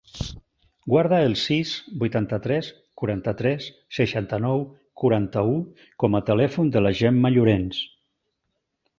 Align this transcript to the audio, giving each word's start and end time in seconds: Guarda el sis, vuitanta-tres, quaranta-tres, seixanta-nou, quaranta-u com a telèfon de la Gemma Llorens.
Guarda 0.91 1.17
el 1.25 1.33
sis, 1.41 1.73
vuitanta-tres, 2.03 2.69
quaranta-tres, 3.01 3.67
seixanta-nou, 3.97 4.63
quaranta-u 5.01 5.53
com 6.05 6.17
a 6.17 6.23
telèfon 6.31 6.71
de 6.77 6.83
la 6.87 6.93
Gemma 7.01 7.31
Llorens. 7.37 7.83